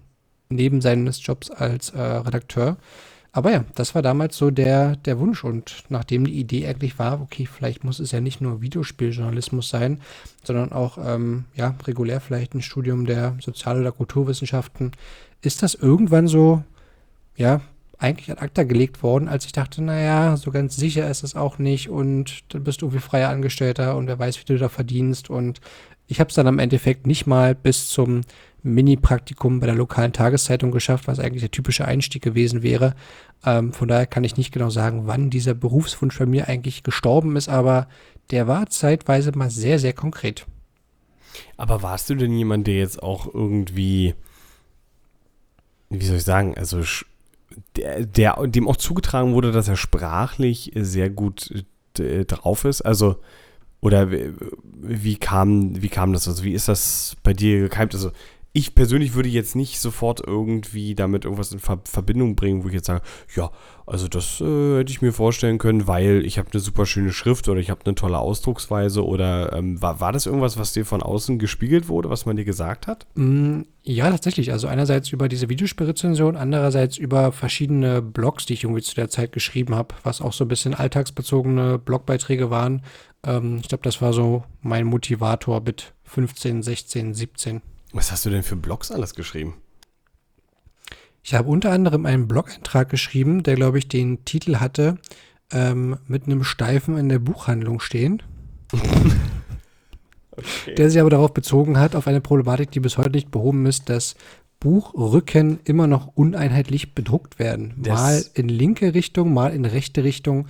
[0.49, 2.77] neben seines Jobs als äh, Redakteur.
[3.31, 5.43] Aber ja, das war damals so der, der Wunsch.
[5.43, 9.99] Und nachdem die Idee eigentlich war, okay, vielleicht muss es ja nicht nur Videospieljournalismus sein,
[10.43, 14.91] sondern auch, ähm, ja, regulär vielleicht ein Studium der Sozial- oder Kulturwissenschaften,
[15.41, 16.63] ist das irgendwann so,
[17.35, 17.59] ja,
[17.97, 21.57] eigentlich ad acta gelegt worden, als ich dachte, naja, so ganz sicher ist es auch
[21.57, 25.29] nicht und dann bist du irgendwie freier Angestellter und wer weiß, wie du da verdienst.
[25.29, 25.61] Und
[26.07, 28.21] ich habe es dann am Endeffekt nicht mal bis zum
[28.63, 32.95] Mini-Praktikum bei der lokalen Tageszeitung geschafft, was eigentlich der typische Einstieg gewesen wäre.
[33.45, 37.35] Ähm, von daher kann ich nicht genau sagen, wann dieser Berufswunsch bei mir eigentlich gestorben
[37.35, 37.87] ist, aber
[38.31, 40.45] der war zeitweise mal sehr, sehr konkret.
[41.57, 44.15] Aber warst du denn jemand, der jetzt auch irgendwie,
[45.89, 46.81] wie soll ich sagen, also
[47.75, 51.65] der, der dem auch zugetragen wurde, dass er sprachlich sehr gut
[51.99, 52.81] äh, drauf ist?
[52.81, 53.17] Also,
[53.81, 56.27] oder wie kam, wie kam das?
[56.27, 57.93] Also, wie ist das bei dir gekeimt?
[57.93, 58.11] Also,
[58.55, 62.73] ich persönlich würde jetzt nicht sofort irgendwie damit irgendwas in Ver Verbindung bringen, wo ich
[62.73, 63.01] jetzt sage,
[63.35, 63.51] ja,
[63.85, 67.49] also das äh, hätte ich mir vorstellen können, weil ich habe eine super schöne Schrift
[67.49, 71.03] oder ich habe eine tolle Ausdrucksweise oder ähm, war, war das irgendwas, was dir von
[71.03, 73.05] außen gespiegelt wurde, was man dir gesagt hat?
[73.15, 74.53] Mm, ja, tatsächlich.
[74.53, 79.33] Also einerseits über diese Videospielrezension, andererseits über verschiedene Blogs, die ich irgendwie zu der Zeit
[79.33, 82.83] geschrieben habe, was auch so ein bisschen alltagsbezogene Blogbeiträge waren.
[83.25, 87.61] Ähm, ich glaube, das war so mein Motivator mit 15, 16, 17.
[87.95, 89.53] Was hast du denn für Blogs alles geschrieben?
[91.23, 94.97] Ich habe unter anderem einen Blog-Eintrag geschrieben, der, glaube ich, den Titel hatte,
[95.49, 98.21] ähm, mit einem Steifen in der Buchhandlung stehen.
[100.31, 100.75] okay.
[100.75, 103.87] Der sich aber darauf bezogen hat, auf eine Problematik, die bis heute nicht behoben ist,
[103.87, 104.15] dass
[104.59, 107.75] Buchrücken immer noch uneinheitlich bedruckt werden.
[107.77, 110.47] Das mal in linke Richtung, mal in rechte Richtung.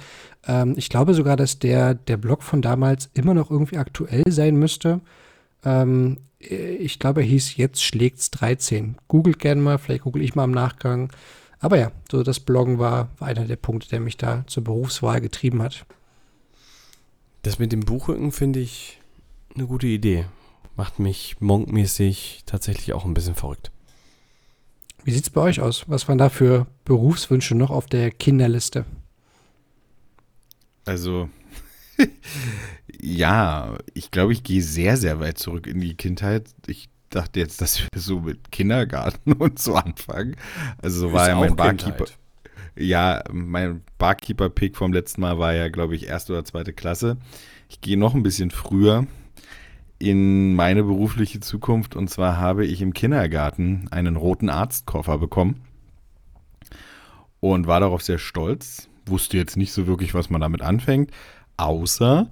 [0.47, 4.55] Ähm, ich glaube sogar, dass der, der Blog von damals immer noch irgendwie aktuell sein
[4.55, 5.01] müsste.
[5.63, 8.98] Ähm, ich glaube, er hieß Jetzt schlägt's 13.
[9.08, 11.12] Googelt gerne mal, vielleicht google ich mal im Nachgang.
[11.60, 15.21] Aber ja, so das Bloggen war, war einer der Punkte, der mich da zur Berufswahl
[15.21, 15.86] getrieben hat.
[17.41, 19.00] Das mit dem Buchrücken finde ich
[19.56, 20.26] eine gute Idee.
[20.76, 23.71] Macht mich monkmäßig tatsächlich auch ein bisschen verrückt.
[25.04, 25.86] Wie sieht es bei euch aus?
[25.88, 28.86] Was waren da für Berufswünsche noch auf der Kinderliste?
[30.86, 31.30] Also,
[33.01, 36.49] ja, ich glaube, ich gehe sehr, sehr weit zurück in die Kindheit.
[36.67, 40.36] Ich dachte jetzt, dass wir so mit Kindergarten und so anfangen.
[40.81, 42.05] Also so war ja mein Barkeeper.
[42.77, 47.17] Ja, mein Barkeeper-Pick vom letzten Mal war ja, glaube ich, erste oder zweite Klasse.
[47.69, 49.08] Ich gehe noch ein bisschen früher
[49.97, 55.62] in meine berufliche Zukunft und zwar habe ich im Kindergarten einen roten Arztkoffer bekommen
[57.39, 58.89] und war darauf sehr stolz.
[59.05, 61.12] Wusste jetzt nicht so wirklich, was man damit anfängt,
[61.58, 62.30] außer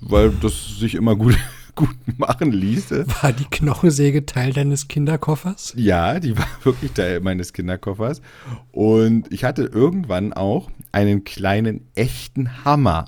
[0.00, 1.38] weil das sich immer gut,
[1.76, 2.90] gut machen ließ.
[3.22, 5.74] War die Knochensäge Teil deines Kinderkoffers?
[5.76, 8.20] Ja, die war wirklich Teil meines Kinderkoffers.
[8.72, 13.06] Und ich hatte irgendwann auch einen kleinen echten Hammer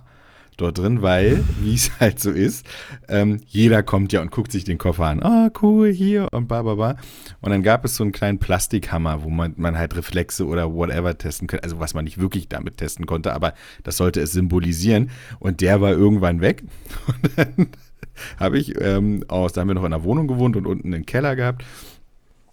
[0.57, 2.67] dort drin, weil, wie es halt so ist,
[3.09, 5.23] ähm, jeder kommt ja und guckt sich den Koffer an.
[5.23, 6.97] Ah, oh, cool, hier und ba, ba, ba.
[7.41, 11.17] Und dann gab es so einen kleinen Plastikhammer, wo man, man halt Reflexe oder whatever
[11.17, 11.65] testen könnte.
[11.65, 15.11] Also was man nicht wirklich damit testen konnte, aber das sollte es symbolisieren.
[15.39, 16.65] Und der war irgendwann weg.
[17.07, 17.69] Und dann
[18.39, 21.07] habe ich ähm, aus, da haben wir noch in der Wohnung gewohnt und unten einen
[21.07, 21.65] Keller gehabt.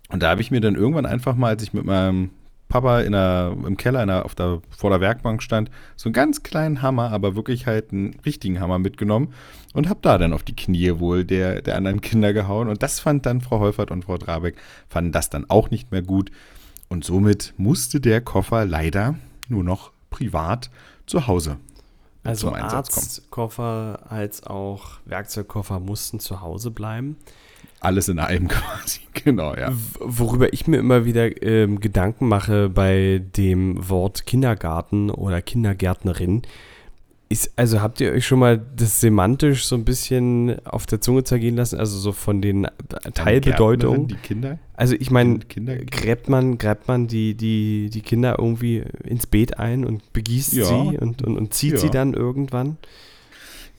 [0.09, 2.29] Und da habe ich mir dann irgendwann einfach mal, als ich mit meinem
[2.73, 6.13] Papa in der, im Keller in der, auf der, vor der Werkbank stand, so einen
[6.13, 9.31] ganz kleinen Hammer, aber wirklich halt einen richtigen Hammer mitgenommen
[9.75, 12.69] und habe da dann auf die Knie wohl der, der anderen Kinder gehauen.
[12.69, 14.55] Und das fand dann Frau Holfert und Frau Drabeck,
[14.89, 16.31] fanden das dann auch nicht mehr gut.
[16.89, 19.13] Und somit musste der Koffer leider
[19.49, 20.71] nur noch privat
[21.05, 21.57] zu Hause
[22.23, 27.17] also Arztkoffer als auch Werkzeugkoffer mussten zu Hause bleiben.
[27.83, 29.71] Alles in einem quasi, genau, ja.
[29.99, 36.43] Worüber ich mir immer wieder ähm, Gedanken mache bei dem Wort Kindergarten oder Kindergärtnerin,
[37.33, 41.23] ist, also habt ihr euch schon mal das semantisch so ein bisschen auf der Zunge
[41.23, 42.67] zergehen lassen, also so von den
[43.15, 44.07] Teilbedeutungen?
[44.07, 44.59] Die Kinder?
[44.75, 49.83] Also ich meine, gräbt man, gräbt man die, die, die Kinder irgendwie ins Beet ein
[49.83, 50.65] und begießt ja.
[50.65, 51.77] sie und, und, und zieht ja.
[51.79, 52.77] sie dann irgendwann?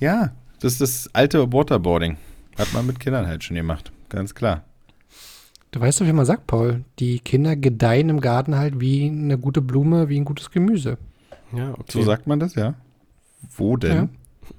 [0.01, 2.17] Ja, das ist das alte Waterboarding.
[2.59, 4.65] Hat man mit Kindern halt schon gemacht, ganz klar.
[5.71, 9.39] Du weißt doch, wie man sagt, Paul, die Kinder gedeihen im Garten halt wie eine
[9.39, 10.99] gute Blume, wie ein gutes Gemüse.
[11.53, 11.85] Ja, okay.
[11.89, 12.75] So sagt man das, ja?
[13.57, 13.97] Wo denn?
[13.97, 14.09] Ja.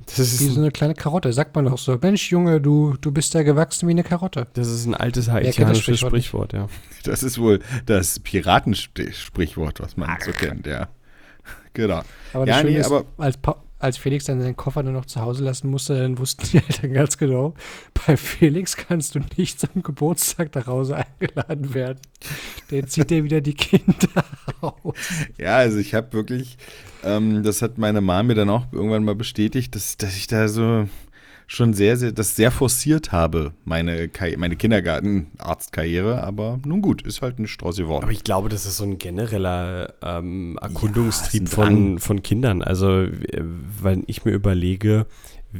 [0.08, 1.98] Das ist wie so eine kleine Karotte, sagt man doch so.
[2.02, 4.48] Mensch, Junge, du, du bist ja gewachsen wie eine Karotte.
[4.54, 6.68] Das ist ein altes haitianisches Sprichwort, Sprichwort, ja.
[7.04, 10.90] Das ist wohl das Piratensprichwort, was man so kennt, ja.
[11.74, 12.02] Genau.
[12.34, 15.06] Aber das ja, nee, ist, aber als, pa als Felix dann seinen Koffer nur noch
[15.06, 17.54] zu Hause lassen musste, dann wussten die Eltern ganz genau,
[18.06, 22.00] bei Felix kannst du nicht zum Geburtstag nach Hause eingeladen werden.
[22.72, 24.26] Der zieht dir wieder die Kinder
[24.62, 24.96] aus.
[25.38, 26.58] Ja, also ich habe wirklich,
[27.04, 30.48] ähm, das hat meine Mama mir dann auch irgendwann mal bestätigt, dass, dass ich da
[30.48, 30.88] so
[31.48, 36.24] schon sehr, sehr, das sehr forciert habe, meine, meine Kindergartenarztkarriere.
[36.24, 38.04] Aber nun gut, ist halt eine Straße geworden.
[38.04, 42.62] Aber ich glaube, das ist so ein genereller ähm, Erkundungstrieb ja, von, von Kindern.
[42.62, 43.08] Also,
[43.82, 45.06] weil ich mir überlege,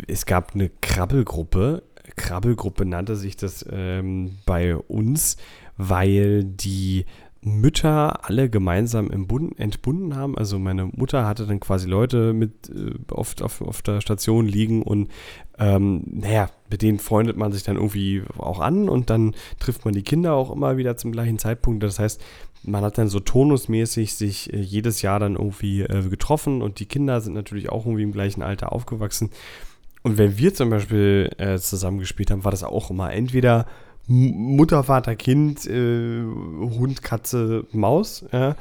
[0.08, 1.84] es gab eine Krabbelgruppe.
[2.16, 5.38] Krabbelgruppe nannte sich das ähm, bei uns,
[5.78, 7.06] weil die
[7.46, 10.36] Mütter alle gemeinsam entbunden haben.
[10.38, 14.82] Also meine Mutter hatte dann quasi Leute mit äh, oft auf, auf der Station liegen
[14.82, 15.10] und
[15.60, 19.94] ähm, naja, mit denen freundet man sich dann irgendwie auch an und dann trifft man
[19.94, 21.84] die Kinder auch immer wieder zum gleichen Zeitpunkt.
[21.84, 22.20] Das heißt,
[22.64, 26.88] man hat dann so tonusmäßig sich äh, jedes Jahr dann irgendwie äh, getroffen und die
[26.88, 29.30] Kinder sind natürlich auch irgendwie im gleichen Alter aufgewachsen.
[30.02, 33.66] Und wenn wir zum Beispiel äh, zusammen gespielt haben, war das auch immer entweder
[34.08, 38.56] Mutter, Vater, Kind, äh, Hund, Katze, Maus, ja.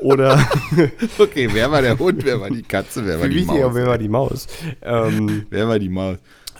[0.00, 0.38] Oder.
[1.18, 3.62] okay, wer war der Hund, wer war die Katze, wer war die Maus?
[3.62, 4.46] Auch, wer war die Maus?
[4.82, 6.18] Ähm, wer war die Maus?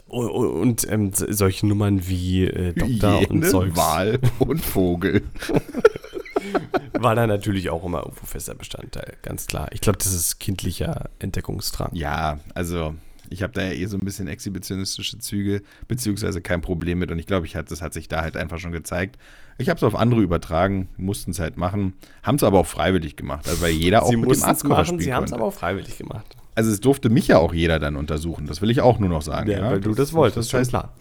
[0.09, 3.77] Und, und ähm, solche Nummern wie äh, Doktor Hyäne, und Zeugs.
[3.77, 5.23] Wal und Vogel.
[6.93, 9.69] War da natürlich auch immer irgendwo fester Bestandteil, ganz klar.
[9.73, 11.91] Ich glaube, das ist kindlicher Entdeckungsdrang.
[11.93, 12.95] Ja, also
[13.31, 17.11] Ich habe da ja eh so ein bisschen exhibitionistische Züge, beziehungsweise kein Problem mit.
[17.11, 19.19] Und ich glaube, ich hat, das hat sich da halt einfach schon gezeigt.
[19.59, 23.17] Ich habe es auf andere übertragen, mussten es halt machen, haben es aber auch freiwillig
[23.17, 25.45] gemacht, also weil jeder auch Sie mit dem Arztkoffer machen, spielen sie haben es aber
[25.45, 26.37] auch freiwillig gemacht.
[26.55, 28.47] Also es durfte mich ja auch jeder dann untersuchen.
[28.47, 29.51] Das will ich auch nur noch sagen.
[29.51, 30.95] Ja, weil du das wolltest, Das heißt, schon klar.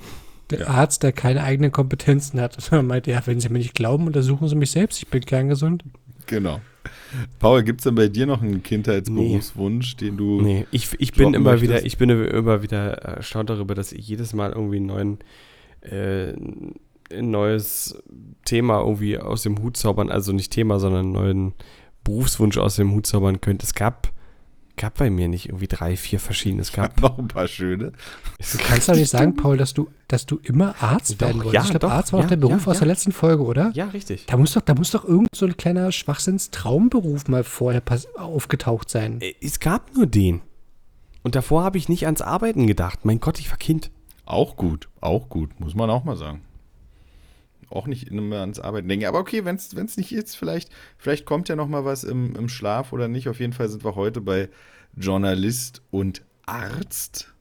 [0.52, 0.68] Der Ja.
[0.68, 4.56] Arzt, der keine eigenen Kompetenzen hat, meinte, ja, wenn Sie mir nicht glauben, untersuchen Sie
[4.56, 5.84] mich selbst, ich bin kerngesund.
[6.26, 6.62] Genau.
[7.40, 10.42] Paul, gibt es denn bei dir noch einen Kindheitsberufswunsch, den du.
[10.42, 11.64] Nee, ich, ich bin immer möchtest?
[11.64, 15.18] wieder, ich bin immer wieder erstaunt darüber, dass ich jedes Mal irgendwie einen neuen,
[15.82, 16.34] äh,
[17.14, 18.02] ein neues
[18.44, 21.54] Thema irgendwie aus dem Hut zaubern, also nicht Thema, sondern einen neuen
[22.04, 23.66] Berufswunsch aus dem Hut zaubern könnte.
[23.66, 24.12] Es gab,
[24.78, 26.62] gab bei mir nicht irgendwie drei, vier verschiedene.
[26.62, 27.00] Es gab.
[27.02, 27.92] noch ein paar schöne.
[28.40, 31.54] Du kannst doch nicht sagen, Paul, dass du, dass du immer Arzt Doch, werden wolltest.
[31.54, 33.44] ja, ich glaube, doch, Arzt war doch ja, der Beruf ja, aus der letzten Folge,
[33.44, 33.72] oder?
[33.74, 34.26] Ja, richtig.
[34.28, 37.82] Da muss doch, da muss doch irgend so ein kleiner Schwachsinns-Traumberuf mal vorher
[38.16, 39.22] aufgetaucht sein.
[39.22, 40.42] Äh, Es gab nur den.
[41.24, 43.06] Und davor habe ich nicht ans Arbeiten gedacht.
[43.06, 43.90] Mein Gott, ich war Kind.
[44.26, 46.42] Auch gut, auch gut, muss man auch mal sagen.
[47.70, 49.06] Auch nicht immer ans Arbeiten denken.
[49.06, 52.50] Aber okay, wenn es nicht jetzt, vielleicht, vielleicht kommt ja noch mal was im, im
[52.50, 53.28] Schlaf oder nicht.
[53.30, 54.50] Auf jeden Fall sind wir heute bei
[54.96, 57.32] Journalist und Arzt.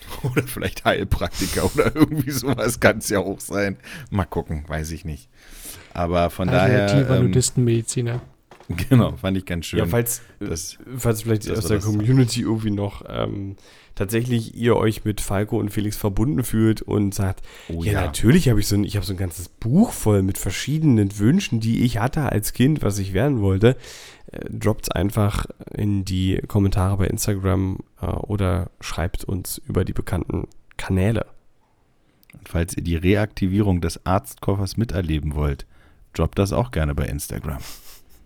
[0.22, 3.76] Oder vielleicht Heilpraktiker oder irgendwie sowas kann es ja auch sein.
[4.10, 5.28] Mal gucken, weiß ich nicht.
[5.92, 8.22] Aber von daher, Alternativer ähm, Nudistenmediziner.
[8.88, 9.80] genau, fand ich ganz schön.
[9.80, 13.56] Ja, falls, das, falls vielleicht dass aus der das- Community irgendwie noch ähm,
[13.94, 18.60] tatsächlich ihr euch mit Falco und Felix verbunden fühlt und sagt, oh ja, natürlich habe
[18.60, 21.98] ich so ein, ich habe so ein ganzes Buch voll mit verschiedenen Wünschen, die ich
[21.98, 23.76] hatte als Kind, was ich werden wollte.
[24.32, 30.48] Äh, Droppt einfach in die Kommentare bei Instagram äh, oder schreibt uns über die bekannten
[30.76, 31.26] Kanäle.
[32.32, 35.66] Und falls ihr die Reaktivierung des Arztkoffers miterleben wollt,
[36.14, 37.58] droppt das auch gerne bei Instagram.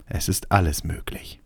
[0.06, 1.40] Es ist alles möglich.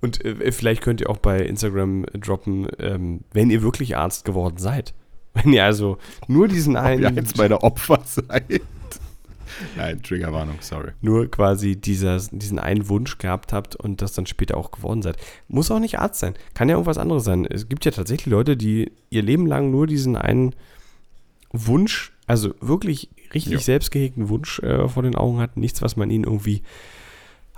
[0.00, 4.58] Und äh, vielleicht könnt ihr auch bei Instagram droppen, ähm, wenn ihr wirklich Arzt geworden
[4.58, 4.94] seid.
[5.34, 8.60] Wenn ihr also nur diesen Ob einen ihr jetzt bei der Opfer seid.
[9.76, 10.92] Nein, Triggerwarnung, sorry.
[11.00, 15.16] nur quasi dieser, diesen einen Wunsch gehabt habt und das dann später auch geworden seid.
[15.46, 16.34] Muss auch nicht Arzt sein.
[16.54, 17.44] Kann ja irgendwas anderes sein.
[17.44, 20.54] Es gibt ja tatsächlich Leute, die ihr Leben lang nur diesen einen
[21.52, 23.58] Wunsch, also wirklich richtig Ja.
[23.60, 25.60] selbst gehegten Wunsch äh, vor den Augen hatten.
[25.60, 26.62] Nichts, was man ihnen irgendwie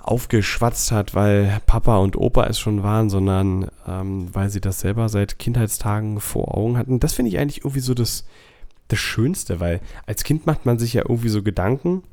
[0.03, 5.09] aufgeschwatzt hat, weil Papa und Opa es schon waren, sondern ähm, weil sie das selber
[5.09, 6.99] seit Kindheitstagen vor Augen hatten.
[6.99, 8.25] Das finde ich eigentlich irgendwie so das,
[8.87, 12.03] das Schönste, weil als Kind macht man sich ja irgendwie so Gedanken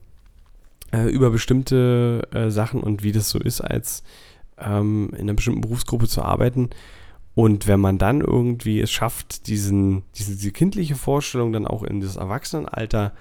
[0.92, 4.02] äh, über bestimmte äh, Sachen und wie das so ist, als
[4.58, 6.70] ähm, in einer bestimmten Berufsgruppe zu arbeiten.
[7.34, 12.00] Und wenn man dann irgendwie es schafft, diesen, diese, diese kindliche Vorstellung dann auch in
[12.00, 13.12] das Erwachsenenalter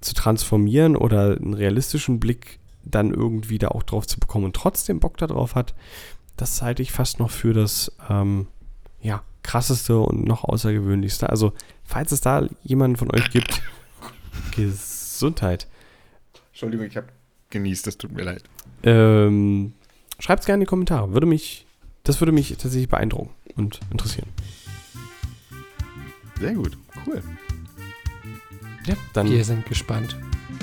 [0.00, 5.00] zu transformieren oder einen realistischen Blick dann irgendwie da auch drauf zu bekommen und trotzdem
[5.00, 5.74] Bock darauf hat,
[6.36, 8.46] das halte ich fast noch für das ähm,
[9.00, 11.28] ja, krasseste und noch außergewöhnlichste.
[11.28, 11.52] Also,
[11.84, 13.62] falls es da jemanden von euch gibt,
[14.56, 15.66] Gesundheit.
[16.52, 17.08] Entschuldigung, ich habe
[17.50, 18.44] genießt, das tut mir leid.
[18.82, 19.74] Ähm,
[20.20, 21.12] Schreibt es gerne in die Kommentare.
[21.12, 21.66] Würde mich,
[22.04, 24.28] das würde mich tatsächlich beeindrucken und interessieren.
[26.38, 27.22] Sehr gut, cool.
[28.86, 30.16] Ja, dann Wir sind gespannt.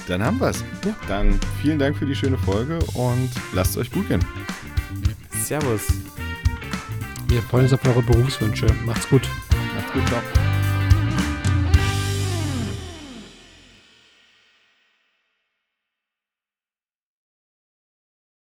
[0.08, 0.64] Dann haben wir's.
[0.86, 0.96] Ja.
[1.08, 4.24] Dann vielen Dank für die schöne Folge und lasst es euch gut gehen.
[5.44, 5.88] Servus.
[7.28, 8.68] Wir freuen uns auf eure Berufswünsche.
[8.86, 9.28] Macht's gut.
[9.76, 10.47] Macht's gut, ciao.